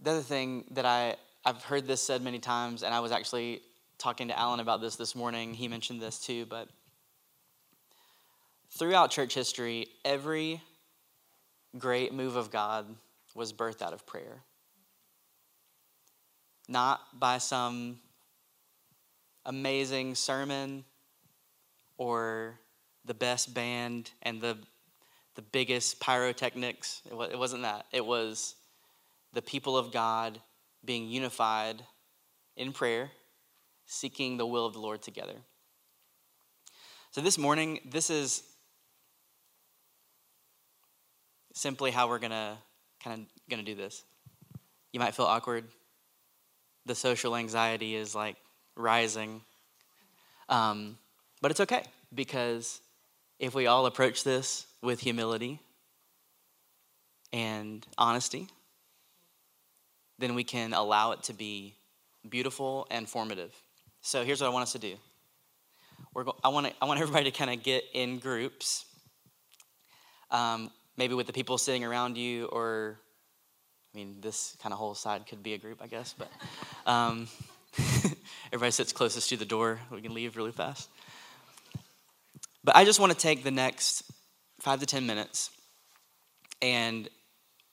The 0.00 0.10
other 0.10 0.20
thing 0.20 0.64
that 0.72 0.84
I, 0.84 1.16
I've 1.44 1.62
heard 1.62 1.86
this 1.86 2.02
said 2.02 2.22
many 2.22 2.38
times, 2.38 2.82
and 2.82 2.92
I 2.92 3.00
was 3.00 3.12
actually 3.12 3.62
talking 3.98 4.28
to 4.28 4.38
Alan 4.38 4.58
about 4.58 4.80
this 4.80 4.96
this 4.96 5.14
morning. 5.14 5.54
He 5.54 5.68
mentioned 5.68 6.00
this 6.00 6.18
too, 6.18 6.44
but 6.46 6.68
throughout 8.70 9.10
church 9.10 9.34
history, 9.34 9.86
every 10.04 10.60
great 11.78 12.12
move 12.12 12.34
of 12.34 12.50
God 12.50 12.86
was 13.34 13.52
birthed 13.52 13.80
out 13.80 13.92
of 13.92 14.04
prayer 14.06 14.42
not 16.68 17.00
by 17.18 17.38
some 17.38 17.98
amazing 19.44 20.14
sermon 20.14 20.84
or 22.02 22.58
the 23.04 23.14
best 23.14 23.54
band 23.54 24.10
and 24.22 24.40
the, 24.40 24.58
the 25.36 25.42
biggest 25.42 26.00
pyrotechnics. 26.00 27.00
It, 27.08 27.14
it 27.32 27.38
wasn't 27.38 27.62
that. 27.62 27.86
It 27.92 28.04
was 28.04 28.56
the 29.32 29.40
people 29.40 29.76
of 29.76 29.92
God 29.92 30.40
being 30.84 31.08
unified 31.08 31.84
in 32.56 32.72
prayer, 32.72 33.12
seeking 33.86 34.36
the 34.36 34.44
will 34.44 34.66
of 34.66 34.72
the 34.72 34.80
Lord 34.80 35.00
together. 35.00 35.36
So 37.12 37.20
this 37.20 37.38
morning, 37.38 37.78
this 37.88 38.10
is 38.10 38.42
simply 41.54 41.92
how 41.92 42.08
we're 42.08 42.18
gonna 42.18 42.58
kind 43.04 43.20
of 43.20 43.26
gonna 43.48 43.62
do 43.62 43.76
this. 43.76 44.02
You 44.92 44.98
might 44.98 45.14
feel 45.14 45.26
awkward 45.26 45.68
the 46.84 46.96
social 46.96 47.36
anxiety 47.36 47.94
is 47.94 48.12
like 48.12 48.36
rising. 48.74 49.42
Um, 50.48 50.98
but 51.42 51.50
it's 51.50 51.60
okay 51.60 51.82
because 52.14 52.80
if 53.38 53.54
we 53.54 53.66
all 53.66 53.84
approach 53.84 54.24
this 54.24 54.66
with 54.80 55.00
humility 55.00 55.60
and 57.32 57.86
honesty, 57.98 58.46
then 60.18 60.34
we 60.34 60.44
can 60.44 60.72
allow 60.72 61.12
it 61.12 61.24
to 61.24 61.34
be 61.34 61.74
beautiful 62.28 62.86
and 62.90 63.08
formative. 63.08 63.52
So 64.00 64.24
here's 64.24 64.40
what 64.40 64.46
I 64.46 64.50
want 64.50 64.62
us 64.62 64.72
to 64.72 64.78
do. 64.78 64.94
We're 66.14 66.24
go- 66.24 66.36
I, 66.44 66.48
want 66.48 66.72
I 66.80 66.84
want 66.84 67.00
everybody 67.00 67.30
to 67.30 67.36
kind 67.36 67.50
of 67.50 67.62
get 67.62 67.84
in 67.92 68.18
groups, 68.18 68.84
um, 70.30 70.70
maybe 70.96 71.14
with 71.14 71.26
the 71.26 71.32
people 71.32 71.58
sitting 71.58 71.84
around 71.84 72.16
you 72.16 72.46
or 72.46 72.98
I 73.92 73.98
mean, 73.98 74.16
this 74.20 74.56
kind 74.62 74.72
of 74.72 74.78
whole 74.78 74.94
side 74.94 75.26
could 75.26 75.42
be 75.42 75.52
a 75.52 75.58
group, 75.58 75.82
I 75.82 75.86
guess, 75.86 76.14
but 76.16 76.30
um, 76.86 77.28
everybody 78.52 78.70
sits 78.70 78.92
closest 78.92 79.28
to 79.30 79.36
the 79.36 79.44
door. 79.44 79.80
We 79.90 80.00
can 80.00 80.14
leave 80.14 80.36
really 80.36 80.52
fast. 80.52 80.88
But 82.64 82.76
I 82.76 82.84
just 82.84 83.00
want 83.00 83.12
to 83.12 83.18
take 83.18 83.42
the 83.42 83.50
next 83.50 84.04
five 84.60 84.80
to 84.80 84.86
10 84.86 85.06
minutes 85.06 85.50
and 86.60 87.08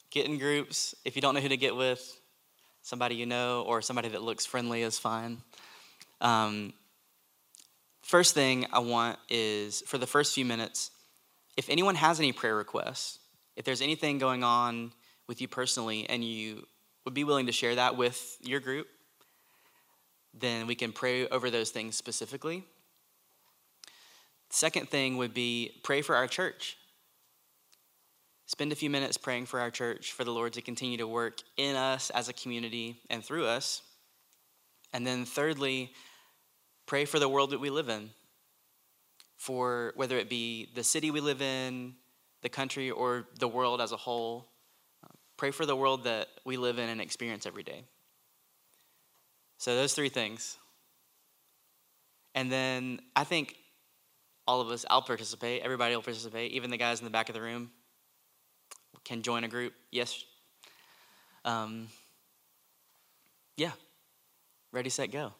get 0.10 0.25
in 0.25 0.38
groups. 0.39 0.95
If 1.06 1.15
you 1.15 1.21
don't 1.21 1.36
know 1.36 1.41
who 1.41 1.49
to 1.49 1.58
get 1.58 1.75
with, 1.75 2.19
somebody 2.82 3.15
you 3.15 3.25
know 3.25 3.63
or 3.67 3.82
somebody 3.82 4.10
that 4.10 4.23
looks 4.23 4.45
friendly 4.45 4.82
is 4.82 4.97
fine. 4.97 5.38
Um, 6.21 6.73
first 8.02 8.34
thing 8.34 8.65
I 8.73 8.80
want 8.80 9.19
is 9.30 9.84
for 9.86 9.97
the 9.97 10.08
first 10.08 10.34
few 10.34 10.45
minutes, 10.45 10.91
if 11.56 11.69
anyone 11.69 11.95
has 11.95 12.19
any 12.19 12.32
prayer 12.32 12.56
requests, 12.56 13.19
if 13.56 13.65
there's 13.65 13.82
anything 13.82 14.17
going 14.17 14.43
on 14.43 14.91
with 15.28 15.41
you 15.41 15.47
personally 15.47 16.10
and 16.10 16.23
you 16.23 16.65
would 17.06 17.13
be 17.13 17.23
willing 17.23 17.45
to 17.45 17.52
share 17.52 17.75
that 17.75 17.95
with 17.95 18.38
your 18.41 18.60
group, 18.60 18.88
then 20.34 20.67
we 20.67 20.75
can 20.75 20.91
pray 20.91 21.28
over 21.28 21.49
those 21.49 21.69
things 21.69 21.95
specifically. 21.95 22.63
Second 24.50 24.90
thing 24.90 25.18
would 25.18 25.34
be 25.34 25.80
pray 25.84 26.02
for 26.02 26.16
our 26.16 26.28
church. 26.28 26.78
Spend 28.48 28.72
a 28.72 28.76
few 28.76 28.90
minutes 28.90 29.16
praying 29.16 29.46
for 29.46 29.60
our 29.60 29.70
church, 29.70 30.12
for 30.12 30.24
the 30.24 30.32
Lord 30.32 30.54
to 30.54 30.62
continue 30.62 30.98
to 30.98 31.08
work 31.08 31.42
in 31.56 31.76
us 31.76 32.10
as 32.10 32.30
a 32.30 32.34
community 32.34 33.00
and 33.10 33.24
through 33.24 33.46
us. 33.46 33.84
And 34.92 35.06
then 35.06 35.26
thirdly, 35.26 35.94
pray 36.88 37.06
for 37.06 37.20
the 37.20 37.30
world 37.30 37.52
that 37.52 37.60
we 37.60 37.70
live 37.70 37.90
in. 37.90 38.10
For 39.38 39.94
whether 39.96 40.18
it 40.18 40.30
be 40.30 40.68
the 40.74 40.84
city 40.84 41.12
we 41.12 41.22
live 41.22 41.44
in, 41.44 41.94
the 42.42 42.50
country, 42.50 42.90
or 42.90 43.28
the 43.38 43.48
world 43.48 43.82
as 43.82 43.92
a 43.92 43.98
whole. 43.98 44.48
Pray 45.38 45.52
for 45.52 45.68
the 45.68 45.76
world 45.76 46.06
that 46.06 46.28
we 46.44 46.58
live 46.58 46.80
in 46.80 46.90
and 46.90 47.00
experience 47.00 47.46
every 47.46 47.64
day. 47.64 47.84
So, 49.60 49.76
those 49.76 49.94
three 49.94 50.10
things. 50.10 50.58
And 52.34 52.52
then 52.52 53.00
I 53.16 53.24
think 53.26 53.56
all 54.50 54.62
of 54.62 54.70
us, 54.72 54.84
I'll 54.90 55.04
participate. 55.04 55.62
Everybody 55.62 55.96
will 55.96 56.02
participate. 56.02 56.54
Even 56.54 56.72
the 56.72 56.78
guys 56.78 56.98
in 56.98 57.06
the 57.06 57.12
back 57.12 57.30
of 57.30 57.36
the 57.36 57.42
room 57.42 57.70
can 59.04 59.22
join 59.22 59.44
a 59.44 59.48
group. 59.48 59.74
Yes. 59.92 60.26
Um, 61.46 61.88
yeah. 63.58 63.74
Ready, 64.72 64.90
set, 64.90 65.12
go. 65.12 65.34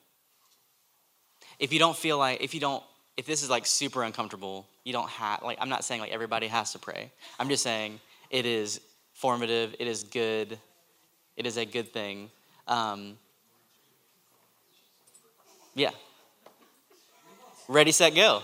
If 1.58 1.74
you 1.74 1.80
don't 1.80 1.98
feel 1.98 2.20
like, 2.20 2.44
if 2.44 2.54
you 2.54 2.60
don't, 2.60 2.84
if 3.18 3.26
this 3.26 3.42
is 3.42 3.50
like 3.50 3.66
super 3.66 4.04
uncomfortable, 4.04 4.68
you 4.84 4.94
don't 4.94 5.10
have, 5.10 5.42
like, 5.42 5.58
I'm 5.60 5.70
not 5.70 5.84
saying 5.84 6.02
like 6.02 6.12
everybody 6.12 6.46
has 6.46 6.74
to 6.74 6.80
pray. 6.80 7.12
I'm 7.40 7.50
just 7.50 7.64
saying 7.64 8.00
it 8.30 8.46
is 8.46 8.80
formative, 9.14 9.76
it 9.80 9.88
is 9.88 10.04
good, 10.04 10.56
it 11.36 11.48
is 11.48 11.58
a 11.58 11.66
good 11.66 11.92
thing. 11.92 12.30
Um, 12.68 13.18
yeah. 15.74 15.90
Ready, 17.68 17.92
set, 17.92 18.14
go. 18.14 18.44